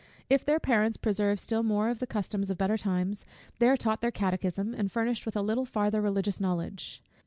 If 0.31 0.43
their 0.43 0.59
parents 0.59 0.97
preserve 0.97 1.39
still 1.39 1.61
more 1.61 1.87
of 1.87 1.99
the 1.99 2.07
customs 2.07 2.49
of 2.49 2.57
better 2.57 2.75
times, 2.75 3.23
they 3.59 3.69
are 3.69 3.77
taught 3.77 4.01
their 4.01 4.09
Catechism, 4.09 4.73
and 4.73 4.91
furnished 4.91 5.27
with 5.27 5.35
a 5.35 5.43
little 5.43 5.63
farther 5.63 6.01
religious 6.01 6.39
knowledge. 6.39 7.03